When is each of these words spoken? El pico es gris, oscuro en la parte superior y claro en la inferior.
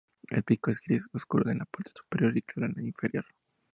El 0.31 0.41
pico 0.41 0.71
es 0.71 0.81
gris, 0.81 1.07
oscuro 1.13 1.51
en 1.51 1.59
la 1.59 1.65
parte 1.65 1.91
superior 1.95 2.35
y 2.35 2.41
claro 2.41 2.73
en 2.75 2.81
la 2.81 2.87
inferior. 2.89 3.25